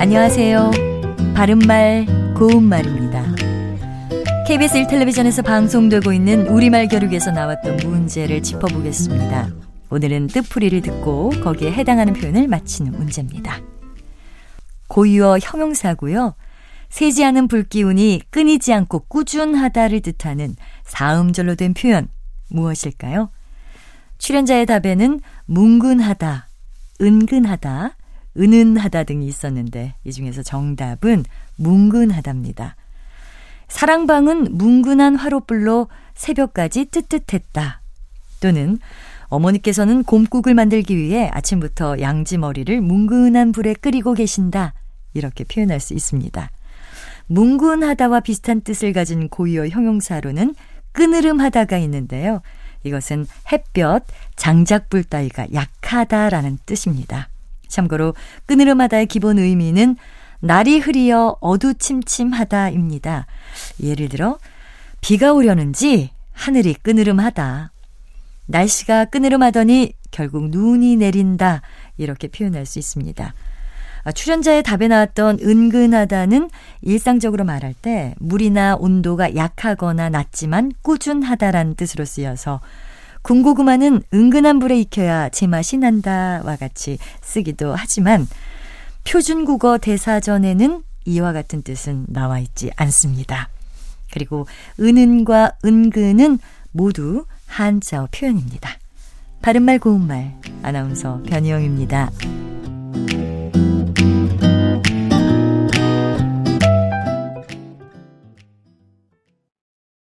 안녕하세요. 0.00 0.70
바른말, 1.34 2.06
고운말입니다. 2.36 3.34
KBS 4.46 4.84
1텔레비전에서 4.84 5.44
방송되고 5.44 6.12
있는 6.12 6.46
우리말 6.46 6.86
교육에서 6.86 7.32
나왔던 7.32 7.78
문제를 7.78 8.40
짚어보겠습니다. 8.40 9.48
오늘은 9.90 10.28
뜻풀이를 10.28 10.82
듣고 10.82 11.30
거기에 11.42 11.72
해당하는 11.72 12.12
표현을 12.12 12.46
맞히는 12.46 12.92
문제입니다. 12.92 13.60
고유어 14.86 15.40
형용사고요. 15.40 16.36
세지 16.90 17.24
않은 17.24 17.48
불기운이 17.48 18.22
끊이지 18.30 18.72
않고 18.72 19.00
꾸준하다를 19.08 20.00
뜻하는 20.00 20.54
사음절로 20.84 21.56
된 21.56 21.74
표현 21.74 22.06
무엇일까요? 22.50 23.30
출연자의 24.18 24.66
답에는 24.66 25.20
뭉근하다, 25.46 26.48
은근하다, 27.00 27.96
은은하다 28.36 29.04
등이 29.04 29.26
있었는데 29.26 29.94
이 30.04 30.12
중에서 30.12 30.42
정답은 30.42 31.24
뭉근하답니다. 31.56 32.76
사랑방은 33.68 34.56
뭉근한 34.56 35.16
화롯불로 35.16 35.88
새벽까지 36.14 36.86
뜨뜻했다. 36.86 37.82
또는 38.40 38.78
어머니께서는 39.26 40.04
곰국을 40.04 40.54
만들기 40.54 40.96
위해 40.96 41.28
아침부터 41.32 42.00
양지 42.00 42.38
머리를 42.38 42.80
뭉근한 42.80 43.52
불에 43.52 43.74
끓이고 43.74 44.14
계신다. 44.14 44.74
이렇게 45.14 45.44
표현할 45.44 45.80
수 45.80 45.94
있습니다. 45.94 46.50
뭉근하다와 47.26 48.20
비슷한 48.20 48.62
뜻을 48.62 48.92
가진 48.92 49.28
고유어 49.28 49.68
형용사로는 49.68 50.54
끄느름하다가 50.92 51.76
있는데요. 51.78 52.40
이것은 52.84 53.26
햇볕, 53.52 54.06
장작불 54.36 55.04
따위가 55.04 55.46
약하다라는 55.52 56.58
뜻입니다. 56.64 57.28
참고로 57.68 58.14
끄느름하다의 58.46 59.06
기본 59.06 59.38
의미는 59.38 59.96
날이 60.40 60.78
흐리어 60.78 61.36
어두침침하다입니다. 61.40 63.26
예를 63.82 64.08
들어 64.08 64.38
비가 65.00 65.32
오려는지 65.32 66.10
하늘이 66.32 66.74
끄느름하다. 66.74 67.72
날씨가 68.46 69.06
끄느름하더니 69.06 69.92
결국 70.10 70.50
눈이 70.50 70.96
내린다. 70.96 71.62
이렇게 71.96 72.28
표현할 72.28 72.66
수 72.66 72.78
있습니다. 72.78 73.34
아, 74.04 74.12
출연자의 74.12 74.62
답에 74.62 74.88
나왔던 74.88 75.40
은근하다는 75.42 76.48
일상적으로 76.80 77.44
말할 77.44 77.74
때 77.74 78.14
물이나 78.18 78.76
온도가 78.76 79.34
약하거나 79.34 80.08
낮지만 80.08 80.72
꾸준하다라는 80.82 81.74
뜻으로 81.74 82.04
쓰여서 82.04 82.60
군고구마는 83.28 84.04
은근한 84.14 84.58
불에 84.58 84.80
익혀야 84.80 85.28
제맛이 85.28 85.76
난다와 85.76 86.56
같이 86.56 86.96
쓰기도 87.20 87.74
하지만 87.74 88.26
표준국어 89.04 89.76
대사전에는 89.76 90.82
이와 91.04 91.34
같은 91.34 91.60
뜻은 91.60 92.06
나와 92.08 92.38
있지 92.38 92.70
않습니다. 92.76 93.50
그리고 94.10 94.46
은은과 94.80 95.58
은근은 95.62 96.38
모두 96.72 97.26
한자어 97.44 98.08
표현입니다. 98.10 98.70
바른말 99.42 99.78
고운말 99.78 100.34
아나운서 100.62 101.22
변희영입니다. 101.26 102.10